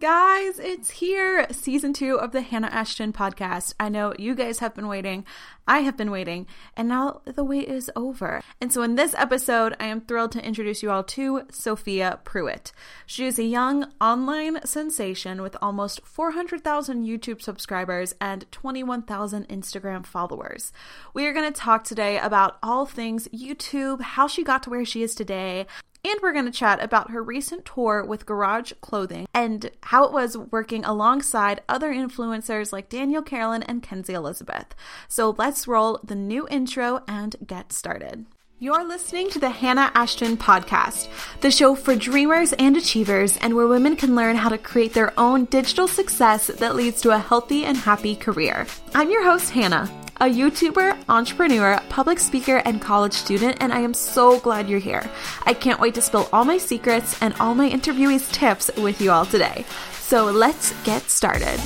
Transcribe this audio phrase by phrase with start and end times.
[0.00, 1.46] Guys, it's here.
[1.50, 3.74] Season two of the Hannah Ashton podcast.
[3.78, 5.26] I know you guys have been waiting.
[5.68, 6.46] I have been waiting.
[6.74, 8.40] And now the wait is over.
[8.62, 12.72] And so in this episode, I am thrilled to introduce you all to Sophia Pruett.
[13.04, 20.72] She is a young online sensation with almost 400,000 YouTube subscribers and 21,000 Instagram followers.
[21.12, 24.86] We are going to talk today about all things YouTube, how she got to where
[24.86, 25.66] she is today,
[26.04, 30.12] and we're going to chat about her recent tour with Garage Clothing and how it
[30.12, 34.74] was working alongside other influencers like Danielle Carolan and Kenzie Elizabeth.
[35.08, 38.26] So let's roll the new intro and get started.
[38.62, 41.08] You're listening to the Hannah Ashton Podcast,
[41.40, 45.18] the show for dreamers and achievers, and where women can learn how to create their
[45.18, 48.66] own digital success that leads to a healthy and happy career.
[48.94, 53.94] I'm your host, Hannah a YouTuber, entrepreneur, public speaker, and college student, and I am
[53.94, 55.08] so glad you're here.
[55.44, 59.10] I can't wait to spill all my secrets and all my interviewees' tips with you
[59.12, 59.64] all today.
[59.92, 61.58] So let's get started.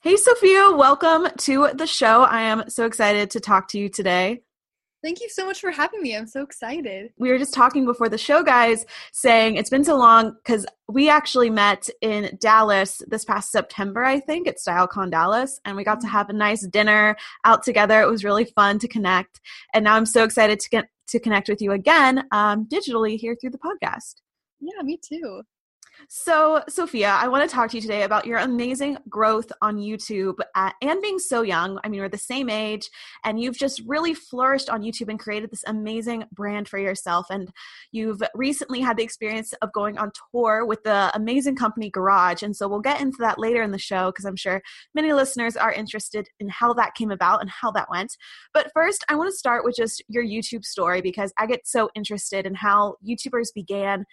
[0.00, 2.22] Hey, Sophia, welcome to the show.
[2.22, 4.42] I am so excited to talk to you today.
[5.02, 6.14] Thank you so much for having me.
[6.14, 7.12] I'm so excited.
[7.16, 11.08] We were just talking before the show, guys, saying it's been so long because we
[11.08, 16.00] actually met in Dallas this past September, I think, at StyleCon Dallas, and we got
[16.00, 16.16] to mm-hmm.
[16.16, 18.02] have a nice dinner out together.
[18.02, 19.40] It was really fun to connect,
[19.72, 23.36] and now I'm so excited to get to connect with you again um, digitally here
[23.40, 24.16] through the podcast.
[24.60, 25.42] Yeah, me too.
[26.08, 30.38] So, Sophia, I want to talk to you today about your amazing growth on YouTube
[30.56, 31.78] at, and being so young.
[31.84, 32.88] I mean, we're the same age,
[33.24, 37.26] and you've just really flourished on YouTube and created this amazing brand for yourself.
[37.30, 37.50] And
[37.92, 42.42] you've recently had the experience of going on tour with the amazing company Garage.
[42.42, 44.62] And so, we'll get into that later in the show because I'm sure
[44.94, 48.16] many listeners are interested in how that came about and how that went.
[48.54, 51.90] But first, I want to start with just your YouTube story because I get so
[51.94, 54.04] interested in how YouTubers began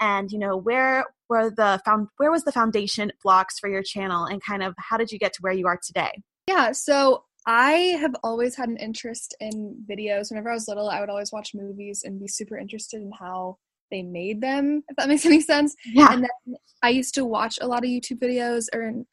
[0.00, 4.24] and, you know, where where the found where was the foundation blocks for your channel
[4.24, 6.22] and kind of how did you get to where you are today?
[6.46, 10.30] Yeah, so I have always had an interest in videos.
[10.30, 13.58] Whenever I was little, I would always watch movies and be super interested in how
[13.90, 15.74] they made them, if that makes any sense.
[15.84, 16.12] Yeah.
[16.12, 18.66] And then I used to watch a lot of YouTube videos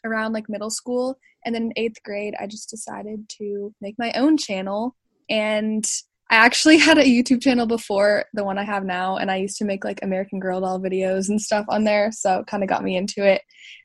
[0.04, 1.18] around like middle school.
[1.46, 4.96] And then in eighth grade, I just decided to make my own channel.
[5.30, 5.86] And
[6.32, 9.58] I actually had a YouTube channel before the one I have now, and I used
[9.58, 12.70] to make like American Girl doll videos and stuff on there, so it kind of
[12.70, 13.42] got me into it.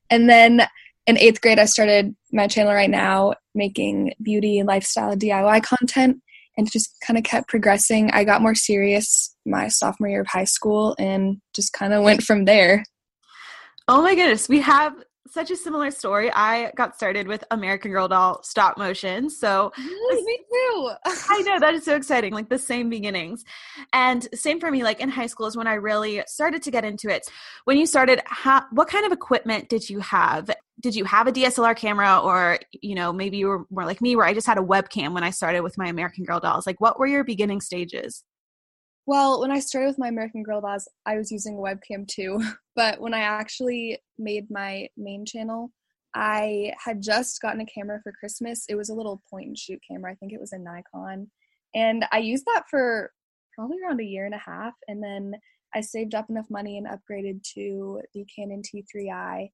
[0.09, 0.63] And then
[1.07, 6.23] in eighth grade, I started my channel right now making beauty and lifestyle DIY content,
[6.57, 8.11] and just kind of kept progressing.
[8.13, 12.23] I got more serious my sophomore year of high school, and just kind of went
[12.23, 12.85] from there.
[13.89, 14.95] Oh my goodness, we have
[15.31, 16.31] such a similar story.
[16.33, 19.31] I got started with American Girl doll stop motion.
[19.31, 20.91] So really, me too.
[21.05, 22.33] I know that is so exciting.
[22.33, 23.45] Like the same beginnings.
[23.93, 26.85] And same for me, like in high school is when I really started to get
[26.85, 27.27] into it.
[27.65, 30.51] When you started, how, what kind of equipment did you have?
[30.81, 34.15] Did you have a DSLR camera or, you know, maybe you were more like me
[34.15, 36.67] where I just had a webcam when I started with my American Girl dolls?
[36.67, 38.23] Like what were your beginning stages?
[39.07, 42.43] Well, when I started with my American Girl dolls, I was using a webcam too.
[42.75, 45.73] But when I actually made my main channel,
[46.15, 48.67] I had just gotten a camera for Christmas.
[48.69, 50.13] It was a little point and shoot camera.
[50.13, 51.31] I think it was a Nikon.
[51.75, 53.13] And I used that for
[53.55, 54.75] probably around a year and a half.
[54.89, 55.37] And then
[55.75, 59.49] I saved up enough money and upgraded to the Canon T3i.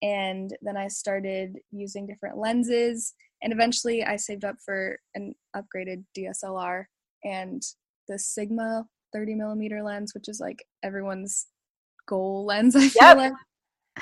[0.00, 3.14] And then I started using different lenses.
[3.42, 6.84] And eventually I saved up for an upgraded DSLR
[7.24, 7.60] and
[8.10, 11.46] the Sigma 30 millimeter lens, which is like everyone's
[12.06, 12.76] goal lens.
[12.76, 13.16] I feel yep.
[13.16, 13.32] like.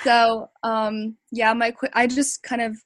[0.02, 2.76] So um, yeah, my I just kind of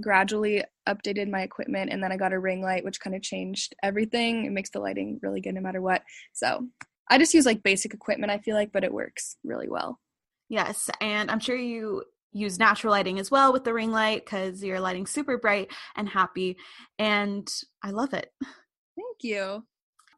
[0.00, 3.74] gradually updated my equipment, and then I got a ring light, which kind of changed
[3.82, 4.44] everything.
[4.44, 6.02] It makes the lighting really good no matter what.
[6.32, 6.66] So
[7.10, 8.32] I just use like basic equipment.
[8.32, 10.00] I feel like, but it works really well.
[10.48, 14.62] Yes, and I'm sure you use natural lighting as well with the ring light because
[14.62, 16.56] you're lighting super bright and happy,
[16.98, 17.48] and
[17.82, 18.32] I love it.
[18.96, 19.64] Thank you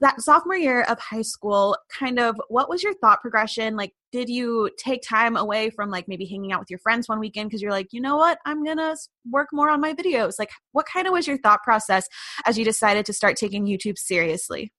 [0.01, 3.77] that sophomore year of high school kind of what was your thought progression?
[3.77, 7.21] Like did you take time away from like maybe hanging out with your friends one
[7.21, 8.39] weekend because you're like you know what?
[8.47, 8.95] I'm gonna
[9.31, 10.35] work more on my videos.
[10.39, 12.07] Like what kind of was your thought process
[12.47, 14.73] as you decided to start taking youtube seriously?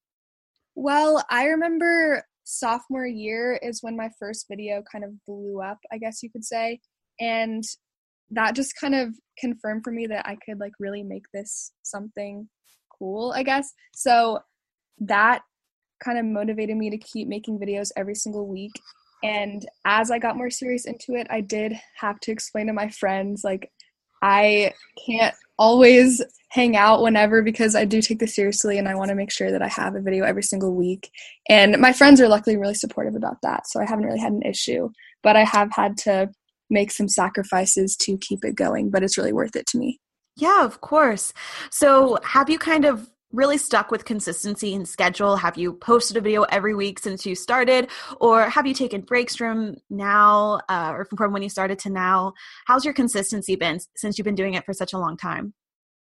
[0.76, 5.98] Well i remember sophomore year is when my first video kind of blew up i
[5.98, 6.80] guess you could say
[7.20, 7.62] and
[8.32, 12.48] that just kind of confirmed for me that i could like really make this something
[12.98, 13.74] cool i guess.
[13.94, 14.40] So
[15.00, 15.42] that
[16.04, 18.74] kind of motivated me to keep making videos every single week.
[19.24, 22.90] And as I got more serious into it, I did have to explain to my
[22.90, 23.72] friends, like,
[24.22, 24.74] I
[25.06, 29.16] can't always hang out whenever because I do take this seriously and I want to
[29.16, 31.12] make sure that I have a video every single week.
[31.50, 34.44] And my friends are luckily really supportive about that, so I haven't really had an
[34.44, 34.90] issue.
[35.24, 36.30] But I have had to
[36.70, 40.00] make some sacrifices to keep it going, but it's really worth it to me.
[40.36, 41.34] Yeah, of course.
[41.72, 45.36] So, have you kind of really stuck with consistency and schedule?
[45.36, 47.90] Have you posted a video every week since you started,
[48.20, 52.34] or have you taken breaks from now uh, or from when you started to now?
[52.66, 55.54] How's your consistency been since you've been doing it for such a long time?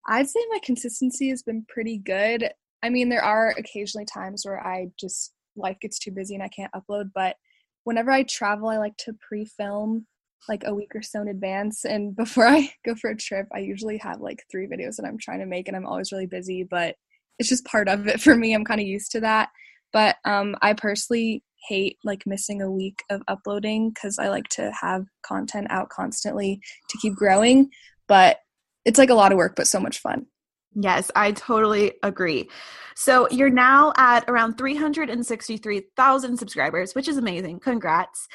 [0.06, 2.50] I'd say my consistency has been pretty good.
[2.82, 6.48] I mean, there are occasionally times where I just life gets too busy and I
[6.48, 7.36] can't upload, but
[7.84, 10.06] whenever I travel, I like to pre film
[10.48, 11.84] like a week or so in advance.
[11.84, 15.18] And before I go for a trip, I usually have like three videos that I'm
[15.18, 16.96] trying to make, and I'm always really busy, but
[17.38, 18.54] it's just part of it for me.
[18.54, 19.48] I'm kind of used to that.
[19.92, 24.72] But um, I personally hate like missing a week of uploading because I like to
[24.80, 27.70] have content out constantly to keep growing.
[28.06, 28.38] But
[28.84, 30.26] it's like a lot of work, but so much fun.
[30.74, 32.48] Yes, I totally agree.
[32.94, 37.60] So you're now at around 363,000 subscribers, which is amazing.
[37.60, 38.28] Congrats.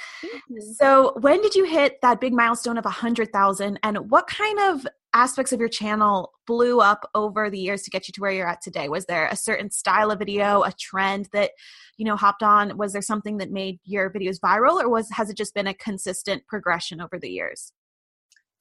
[0.76, 5.54] So when did you hit that big milestone of 100,000 and what kind of aspects
[5.54, 8.62] of your channel blew up over the years to get you to where you're at
[8.62, 8.90] today?
[8.90, 11.52] Was there a certain style of video, a trend that,
[11.98, 12.78] you know, hopped on?
[12.78, 15.74] Was there something that made your videos viral or was has it just been a
[15.74, 17.72] consistent progression over the years?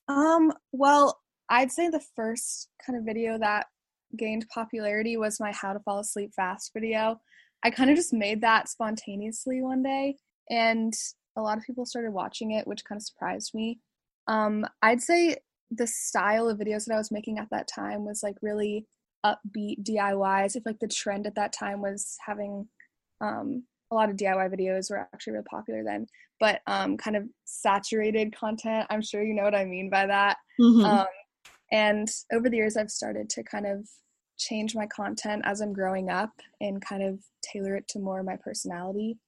[0.06, 1.18] Um, well,
[1.54, 3.66] I'd say the first kind of video that
[4.16, 7.20] gained popularity was my how to fall asleep fast video.
[7.62, 10.16] I kind of just made that spontaneously one day
[10.50, 10.92] and
[11.36, 13.78] a lot of people started watching it, which kind of surprised me.
[14.26, 15.36] Um, I'd say
[15.70, 18.86] the style of videos that I was making at that time was like really
[19.24, 20.56] upbeat DIYs.
[20.56, 22.66] If like the trend at that time was having
[23.20, 23.62] um,
[23.92, 26.08] a lot of DIY videos were actually really popular then,
[26.40, 28.88] but um, kind of saturated content.
[28.90, 30.38] I'm sure you know what I mean by that.
[30.60, 30.84] Mm-hmm.
[30.84, 31.06] Um,
[31.74, 33.88] and over the years, I've started to kind of
[34.38, 36.30] change my content as I'm growing up
[36.60, 39.18] and kind of tailor it to more my personality.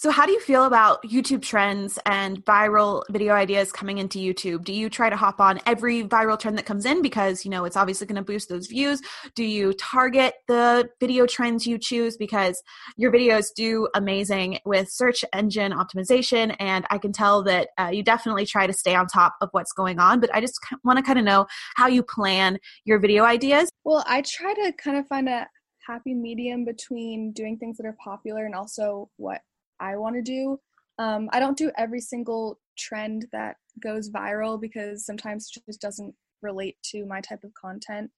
[0.00, 4.64] So, how do you feel about YouTube trends and viral video ideas coming into YouTube?
[4.64, 7.66] Do you try to hop on every viral trend that comes in because, you know,
[7.66, 9.02] it's obviously going to boost those views?
[9.34, 12.62] Do you target the video trends you choose because
[12.96, 16.56] your videos do amazing with search engine optimization?
[16.58, 19.74] And I can tell that uh, you definitely try to stay on top of what's
[19.74, 21.44] going on, but I just want to kind of know
[21.76, 22.56] how you plan
[22.86, 23.68] your video ideas.
[23.84, 25.46] Well, I try to kind of find a
[25.86, 29.42] happy medium between doing things that are popular and also what
[29.80, 30.58] I want to do.
[30.98, 36.14] Um, I don't do every single trend that goes viral because sometimes it just doesn't
[36.42, 38.10] relate to my type of content.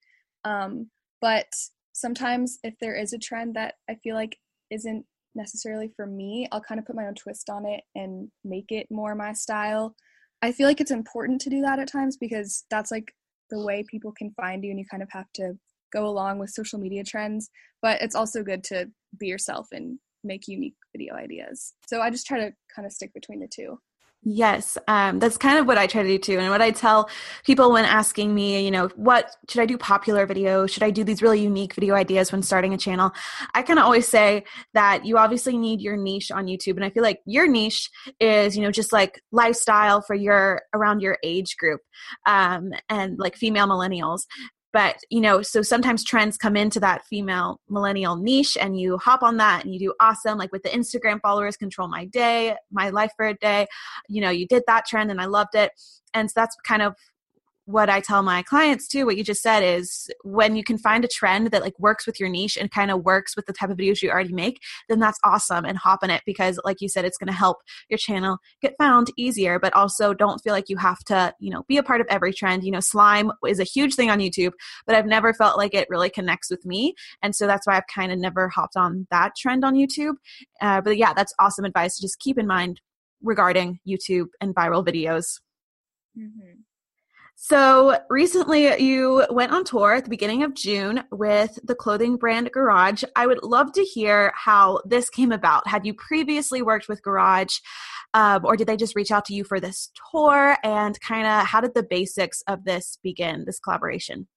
[0.45, 1.47] Um, but
[1.93, 4.37] sometimes if there is a trend that I feel like
[4.71, 5.05] isn't
[5.35, 8.87] necessarily for me, I'll kind of put my own twist on it and make it
[8.91, 9.95] more my style.
[10.43, 13.15] I feel like it's important to do that at times because that's like
[13.51, 15.57] the way people can find you and you kind of have to
[15.93, 17.51] go along with social media trends.
[17.81, 21.75] But it's also good to be yourself and make unique video ideas.
[21.87, 23.79] So I just try to kind of stick between the two.
[24.25, 26.39] Yes, um, that's kind of what I try to do too.
[26.39, 27.11] And what I tell
[27.45, 30.65] people when asking me, you know, what should I do popular video?
[30.69, 33.11] Should I do these really unique video ideas when starting a channel?
[33.53, 36.77] I kind of always say that you obviously need your niche on YouTube.
[36.77, 37.91] And I feel like your niche
[38.21, 41.81] is, you know, just like lifestyle for your around your age group
[42.25, 44.27] um, and like female millennials
[44.73, 49.23] but you know so sometimes trends come into that female millennial niche and you hop
[49.23, 52.91] on that and you do awesome like with the instagram followers control my day my
[52.91, 53.67] life for a day.
[54.09, 55.73] You know you did that trend and i loved it.
[56.15, 56.95] And so that's kind of
[57.65, 61.05] what I tell my clients too, what you just said is when you can find
[61.05, 63.71] a trend that like works with your niche and kind of works with the type
[63.71, 66.89] of videos you already make, then that's awesome and hop on it because like you
[66.89, 70.69] said, it's going to help your channel get found easier, but also don't feel like
[70.69, 72.65] you have to, you know, be a part of every trend.
[72.65, 74.53] You know, slime is a huge thing on YouTube,
[74.87, 76.95] but I've never felt like it really connects with me.
[77.23, 80.15] And so that's why I've kind of never hopped on that trend on YouTube.
[80.61, 82.81] Uh, but yeah, that's awesome advice to just keep in mind
[83.23, 85.41] regarding YouTube and viral videos.
[86.19, 86.61] Mm-hmm.
[87.45, 92.53] So recently you went on tour at the beginning of June with the clothing brand
[92.53, 93.03] Garage.
[93.17, 95.67] I would love to hear how this came about.
[95.67, 97.59] Had you previously worked with Garage
[98.15, 100.57] um, or did they just reach out to you for this tour?
[100.63, 104.29] And kind of how did the basics of this begin, this collaboration?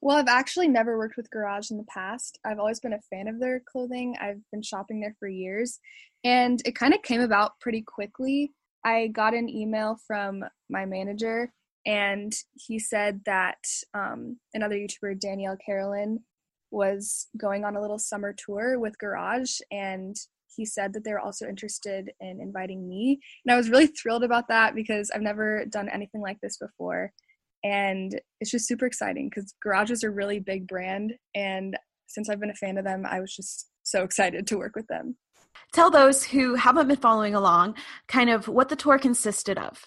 [0.00, 2.38] Well, I've actually never worked with Garage in the past.
[2.44, 4.14] I've always been a fan of their clothing.
[4.20, 5.80] I've been shopping there for years.
[6.22, 8.52] And it kind of came about pretty quickly.
[8.84, 11.52] I got an email from my manager
[11.88, 13.64] and he said that
[13.94, 16.18] um, another YouTuber, Danielle Carolan,
[16.70, 20.14] was going on a little summer tour with Garage, and
[20.54, 23.20] he said that they were also interested in inviting me.
[23.44, 27.10] And I was really thrilled about that because I've never done anything like this before.
[27.64, 31.14] And it's just super exciting because Garage is a really big brand.
[31.34, 31.74] And
[32.06, 34.86] since I've been a fan of them, I was just so excited to work with
[34.88, 35.16] them.
[35.72, 37.76] Tell those who haven't been following along
[38.08, 39.86] kind of what the tour consisted of.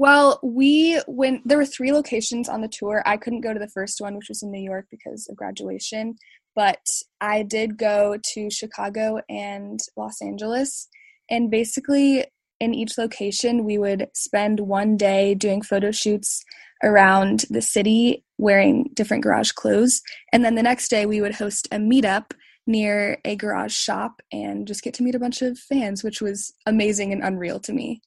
[0.00, 3.02] Well, we when there were three locations on the tour.
[3.04, 6.16] I couldn't go to the first one, which was in New York because of graduation,
[6.56, 6.80] but
[7.20, 10.88] I did go to Chicago and Los Angeles.
[11.28, 12.24] And basically,
[12.60, 16.42] in each location, we would spend one day doing photo shoots
[16.82, 20.00] around the city wearing different garage clothes.
[20.32, 22.32] And then the next day, we would host a meetup
[22.66, 26.54] near a garage shop and just get to meet a bunch of fans, which was
[26.64, 28.00] amazing and unreal to me.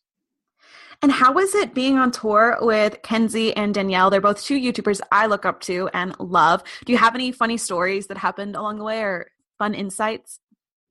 [1.04, 4.10] And how was it being on tour with Kenzie and Danielle?
[4.10, 6.64] They're both two YouTubers I look up to and love.
[6.86, 9.30] Do you have any funny stories that happened along the way or
[9.60, 10.40] fun insights?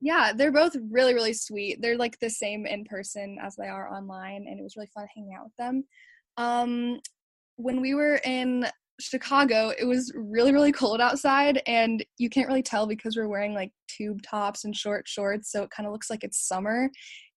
[0.01, 1.81] Yeah, they're both really, really sweet.
[1.81, 5.07] They're like the same in person as they are online, and it was really fun
[5.15, 5.83] hanging out with them.
[6.37, 6.99] Um,
[7.55, 8.67] when we were in
[9.03, 13.53] Chicago, it was really, really cold outside, and you can't really tell because we're wearing
[13.53, 16.89] like tube tops and short shorts, so it kind of looks like it's summer.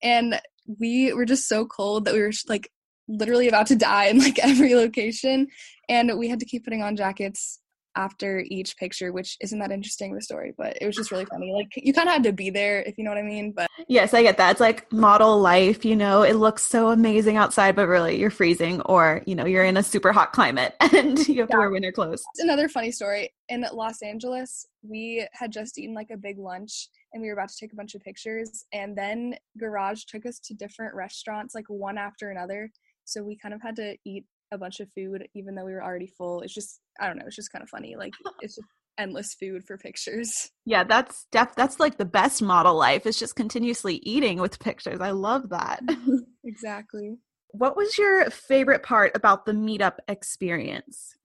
[0.03, 0.41] And
[0.79, 2.71] we were just so cold that we were like
[3.09, 5.49] literally about to die in like every location,
[5.89, 7.61] and we had to keep putting on jackets
[7.97, 11.53] after each picture, which isn't that interesting the story, but it was just really funny.
[11.53, 13.53] Like you kind of had to be there if you know what I mean.
[13.53, 14.53] But yes, I get that.
[14.53, 18.81] It's like model life, you know, it looks so amazing outside, but really you're freezing
[18.83, 21.57] or, you know, you're in a super hot climate and you have yeah.
[21.57, 22.23] to wear winter clothes.
[22.35, 23.33] It's another funny story.
[23.49, 27.49] In Los Angeles, we had just eaten like a big lunch and we were about
[27.49, 28.67] to take a bunch of pictures.
[28.73, 32.71] And then Garage took us to different restaurants, like one after another.
[33.05, 35.83] So we kind of had to eat a bunch of food even though we were
[35.83, 36.41] already full.
[36.43, 37.97] It's just I don't know, it's just kind of funny.
[37.97, 40.51] Like it's just endless food for pictures.
[40.69, 43.07] Yeah, that's def- that's like the best model life.
[43.07, 45.01] It's just continuously eating with pictures.
[45.01, 45.81] I love that.
[46.45, 47.19] exactly.
[47.51, 51.17] What was your favorite part about the meetup experience?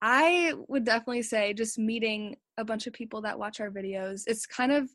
[0.00, 4.22] I would definitely say just meeting a bunch of people that watch our videos.
[4.26, 4.88] It's kind of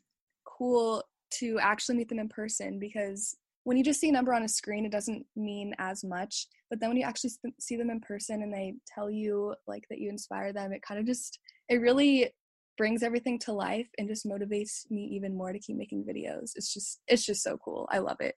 [0.44, 1.04] cool
[1.38, 3.36] to actually meet them in person because
[3.68, 6.46] when you just see a number on a screen, it doesn't mean as much.
[6.70, 9.98] But then when you actually see them in person and they tell you like that
[9.98, 12.30] you inspire them, it kind of just it really
[12.78, 16.52] brings everything to life and just motivates me even more to keep making videos.
[16.54, 17.86] It's just it's just so cool.
[17.92, 18.36] I love it.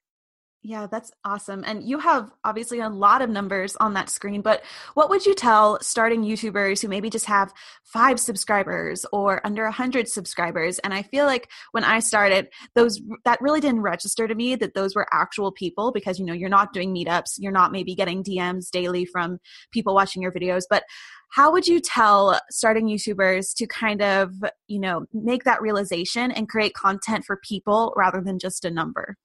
[0.64, 1.64] Yeah, that's awesome.
[1.66, 4.62] And you have obviously a lot of numbers on that screen, but
[4.94, 7.52] what would you tell starting YouTubers who maybe just have
[7.84, 10.78] five subscribers or under a hundred subscribers?
[10.80, 14.76] And I feel like when I started, those that really didn't register to me that
[14.76, 18.24] those were actual people because you know you're not doing meetups, you're not maybe getting
[18.24, 19.40] DMs daily from
[19.72, 20.84] people watching your videos, but
[21.32, 24.32] how would you tell starting YouTubers to kind of,
[24.68, 29.16] you know, make that realization and create content for people rather than just a number?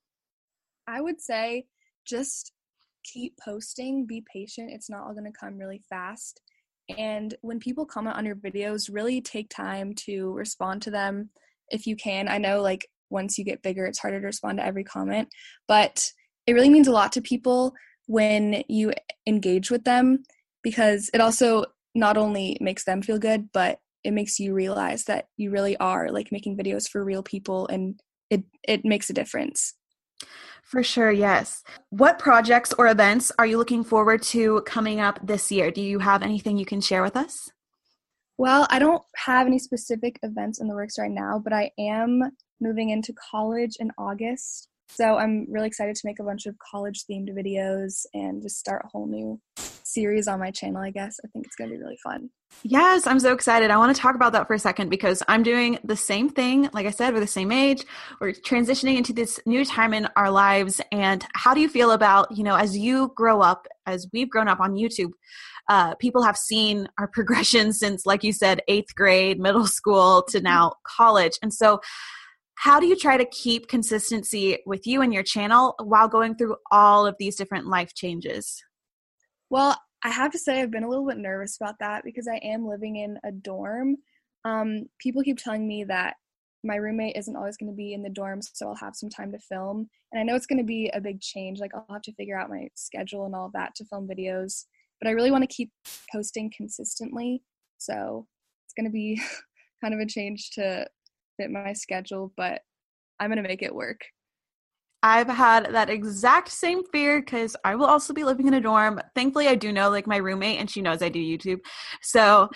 [0.87, 1.66] I would say
[2.07, 2.52] just
[3.05, 4.71] keep posting, be patient.
[4.73, 6.40] It's not all going to come really fast.
[6.97, 11.31] And when people comment on your videos, really take time to respond to them
[11.69, 12.28] if you can.
[12.28, 15.28] I know, like, once you get bigger, it's harder to respond to every comment,
[15.69, 16.11] but
[16.47, 17.73] it really means a lot to people
[18.07, 18.93] when you
[19.26, 20.23] engage with them
[20.62, 21.64] because it also
[21.95, 26.11] not only makes them feel good, but it makes you realize that you really are
[26.11, 28.00] like making videos for real people and
[28.31, 29.75] it it makes a difference.
[30.66, 31.62] For sure, yes.
[31.90, 35.70] What projects or events are you looking forward to coming up this year?
[35.70, 37.52] Do you have anything you can share with us?
[38.37, 42.32] Well, I don't have any specific events in the works right now, but I am
[42.61, 44.68] moving into college in August.
[44.88, 48.82] So I'm really excited to make a bunch of college themed videos and just start
[48.85, 49.40] a whole new
[49.97, 51.17] series on my channel, I guess.
[51.25, 52.29] I think it's going to be really fun.
[52.62, 53.71] Yes, I'm so excited.
[53.71, 56.69] I want to talk about that for a second because I'm doing the same thing.
[56.75, 57.85] Like I said, we're the same age.
[58.21, 60.83] We're transitioning into this new time in our lives.
[60.93, 64.49] And how do you feel about, you know, as you grow up, as we've grown
[64.49, 65.12] up on YouTube,
[65.69, 70.38] uh, people have seen our progression since, like you said, eighth grade, middle school to
[70.38, 70.45] mm-hmm.
[70.45, 71.38] now college.
[71.43, 71.81] And so,
[72.59, 76.57] how do you try to keep consistency with you and your channel while going through
[76.71, 78.62] all of these different life changes?
[79.50, 82.37] Well, I have to say I've been a little bit nervous about that because I
[82.37, 83.97] am living in a dorm.
[84.45, 86.15] Um, people keep telling me that
[86.62, 89.33] my roommate isn't always going to be in the dorm, so I'll have some time
[89.33, 89.88] to film.
[90.12, 91.61] And I know it's going to be a big change.
[91.61, 94.65] Like I'll have to figure out my schedule and all that to film videos.
[95.00, 95.71] But I really want to keep
[96.12, 97.43] posting consistently.
[97.79, 98.26] So
[98.67, 99.21] it's going to be
[99.83, 100.87] kind of a change to
[101.37, 102.62] fit my schedule, but
[103.21, 104.00] I'm going to make it work.
[105.03, 109.00] I've had that exact same fear because I will also be living in a dorm.
[109.15, 111.61] Thankfully, I do know like my roommate and she knows I do YouTube.
[112.03, 112.50] So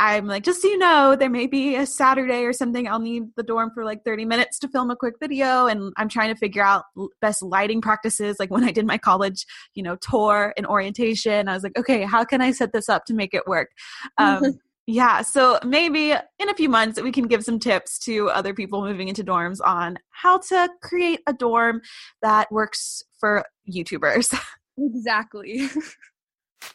[0.00, 2.86] I'm like, just so you know, there may be a Saturday or something.
[2.86, 5.66] I'll need the dorm for like 30 minutes to film a quick video.
[5.66, 6.84] And I'm trying to figure out
[7.20, 8.36] best lighting practices.
[8.38, 12.02] Like when I did my college, you know, tour and orientation, I was like, okay,
[12.02, 13.70] how can I set this up to make it work?
[14.18, 14.58] Um,
[14.90, 18.80] yeah, so maybe in a few months we can give some tips to other people
[18.80, 21.82] moving into dorms on how to create a dorm
[22.22, 24.34] that works for YouTubers.
[24.80, 25.68] Exactly.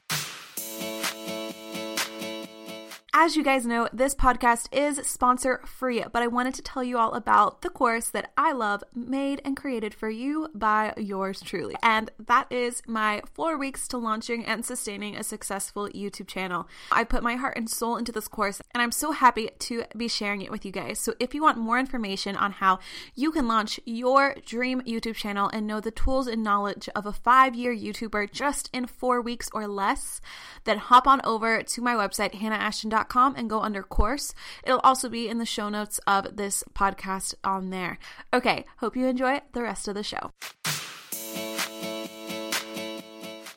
[3.16, 6.98] As you guys know, this podcast is sponsor free, but I wanted to tell you
[6.98, 11.76] all about the course that I love, made and created for you by yours truly.
[11.84, 16.68] And that is my four weeks to launching and sustaining a successful YouTube channel.
[16.92, 20.08] I put my heart and soul into this course, and I'm so happy to be
[20.08, 21.00] sharing it with you guys.
[21.00, 22.80] So if you want more information on how
[23.14, 27.14] you can launch your dream YouTube channel and know the tools and knowledge of a
[27.14, 30.20] five year YouTuber just in four weeks or less,
[30.64, 33.03] then hop on over to my website, hannahashton.com
[33.36, 34.34] and go under course.
[34.64, 37.98] It'll also be in the show notes of this podcast on there.
[38.34, 40.32] Okay, hope you enjoy the rest of the show.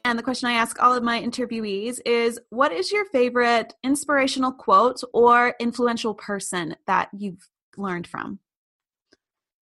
[0.04, 4.52] And the question I ask all of my interviewees is what is your favorite inspirational
[4.52, 8.38] quote or influential person that you've learned from?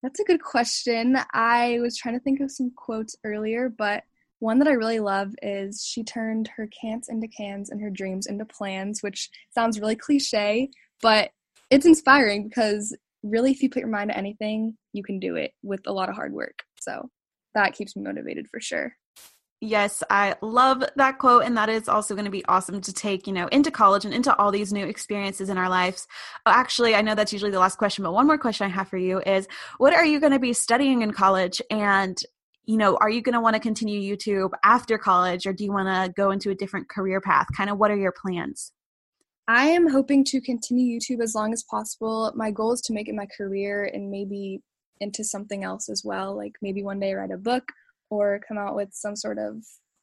[0.02, 1.16] That's a good question.
[1.32, 4.04] I was trying to think of some quotes earlier, but
[4.42, 8.26] one that I really love is she turned her can'ts into cans and her dreams
[8.26, 11.30] into plans, which sounds really cliche, but
[11.70, 15.52] it's inspiring because really, if you put your mind to anything, you can do it
[15.62, 16.64] with a lot of hard work.
[16.80, 17.12] So
[17.54, 18.96] that keeps me motivated for sure.
[19.64, 21.44] Yes, I love that quote.
[21.44, 24.14] And that is also going to be awesome to take, you know, into college and
[24.14, 26.08] into all these new experiences in our lives.
[26.48, 28.90] Oh, actually, I know that's usually the last question, but one more question I have
[28.90, 31.62] for you is what are you going to be studying in college?
[31.70, 32.18] And
[32.66, 35.72] you know, are you going to want to continue YouTube after college or do you
[35.72, 37.48] want to go into a different career path?
[37.56, 38.72] Kind of what are your plans?
[39.48, 42.32] I am hoping to continue YouTube as long as possible.
[42.36, 44.62] My goal is to make it my career and maybe
[45.00, 47.64] into something else as well, like maybe one day write a book
[48.10, 49.56] or come out with some sort of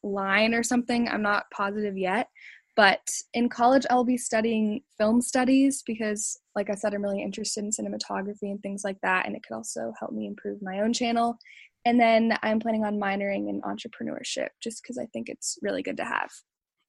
[0.03, 1.07] line or something.
[1.07, 2.27] I'm not positive yet.
[2.75, 3.01] But
[3.33, 7.71] in college, I'll be studying film studies because, like I said, I'm really interested in
[7.71, 9.25] cinematography and things like that.
[9.25, 11.37] And it could also help me improve my own channel
[11.85, 15.97] and then I'm planning on minoring in entrepreneurship just because I think it's really good
[15.97, 16.29] to have.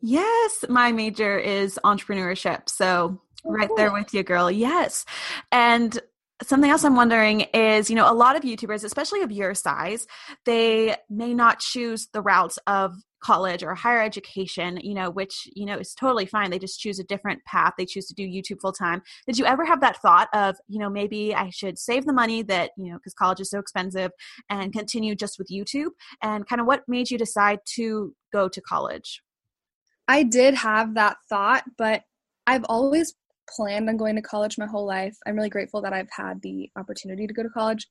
[0.00, 2.68] Yes, my major is entrepreneurship.
[2.68, 3.76] So, oh, right cool.
[3.76, 4.50] there with you, girl.
[4.50, 5.04] Yes.
[5.52, 5.98] And
[6.42, 10.06] something else I'm wondering is, you know, a lot of YouTubers, especially of your size,
[10.46, 15.66] they may not choose the routes of college or higher education, you know, which, you
[15.66, 16.50] know, is totally fine.
[16.50, 17.74] They just choose a different path.
[17.76, 19.02] They choose to do YouTube full time.
[19.26, 22.42] Did you ever have that thought of, you know, maybe I should save the money
[22.44, 24.10] that, you know, because college is so expensive
[24.48, 25.90] and continue just with YouTube?
[26.22, 29.22] And kind of what made you decide to go to college?
[30.08, 32.02] I did have that thought, but
[32.46, 33.14] I've always
[33.54, 35.16] planned on going to college my whole life.
[35.26, 37.86] I'm really grateful that I've had the opportunity to go to college.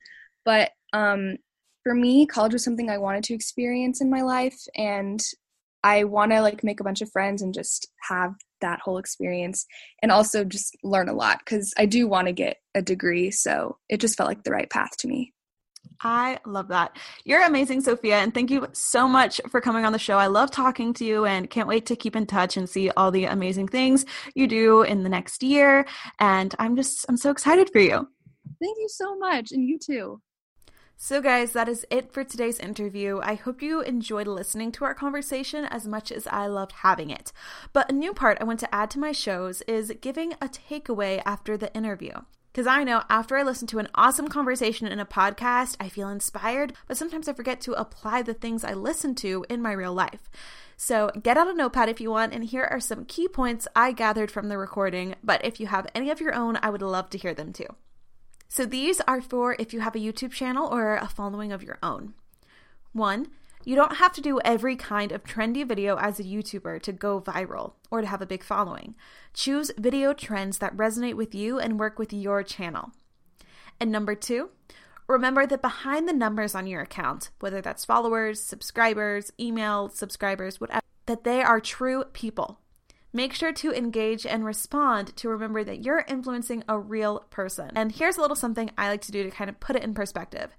[0.46, 1.38] But um,
[1.84, 5.22] for me, college was something I wanted to experience in my life, and
[5.84, 9.66] I want to like make a bunch of friends and just have that whole experience,
[10.02, 13.32] and also just learn a lot because I do want to get a degree.
[13.32, 15.34] So it just felt like the right path to me.
[16.02, 16.96] I love that.
[17.26, 20.18] You're amazing, Sophia, and thank you so much for coming on the show.
[20.18, 23.12] I love talking to you and can't wait to keep in touch and see all
[23.12, 25.86] the amazing things you do in the next year.
[26.20, 28.08] And I'm just, I'm so excited for you.
[28.62, 30.22] Thank you so much, and you too.
[31.02, 33.20] So, guys, that is it for today's interview.
[33.24, 37.32] I hope you enjoyed listening to our conversation as much as I loved having it.
[37.72, 41.22] But a new part I want to add to my shows is giving a takeaway
[41.26, 42.12] after the interview.
[42.52, 46.10] Because I know after I listen to an awesome conversation in a podcast, I feel
[46.10, 49.94] inspired, but sometimes I forget to apply the things I listen to in my real
[49.94, 50.30] life.
[50.76, 53.92] So get out a notepad if you want, and here are some key points I
[53.92, 55.16] gathered from the recording.
[55.24, 57.68] But if you have any of your own, I would love to hear them too.
[58.48, 61.78] So these are for if you have a YouTube channel or a following of your
[61.84, 62.14] own.
[62.94, 63.28] One,
[63.66, 67.20] you don't have to do every kind of trendy video as a YouTuber to go
[67.20, 68.96] viral or to have a big following.
[69.34, 72.92] Choose video trends that resonate with you and work with your channel.
[73.80, 74.50] And number two,
[75.08, 80.82] remember that behind the numbers on your account, whether that's followers, subscribers, email subscribers, whatever,
[81.06, 82.60] that they are true people.
[83.12, 87.72] Make sure to engage and respond to remember that you're influencing a real person.
[87.76, 89.96] And here's a little something I like to do to kind of put it in
[89.96, 90.56] perspective.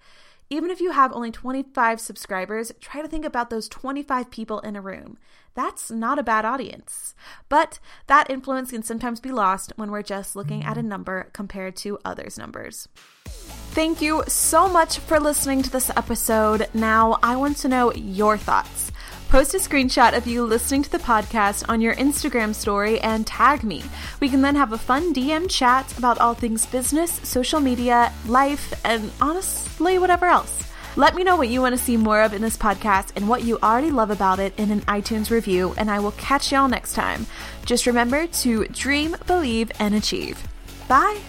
[0.52, 4.74] Even if you have only 25 subscribers, try to think about those 25 people in
[4.74, 5.16] a room.
[5.54, 7.14] That's not a bad audience.
[7.48, 10.88] But that influence can sometimes be lost when we're just looking at a mm-hmm.
[10.88, 12.88] number compared to others' numbers.
[13.26, 16.68] Thank you so much for listening to this episode.
[16.74, 18.90] Now, I want to know your thoughts.
[19.30, 23.62] Post a screenshot of you listening to the podcast on your Instagram story and tag
[23.62, 23.84] me.
[24.18, 28.74] We can then have a fun DM chat about all things business, social media, life,
[28.84, 30.64] and honestly, whatever else.
[30.96, 33.44] Let me know what you want to see more of in this podcast and what
[33.44, 36.94] you already love about it in an iTunes review, and I will catch y'all next
[36.94, 37.24] time.
[37.64, 40.42] Just remember to dream, believe, and achieve.
[40.88, 41.20] Bye.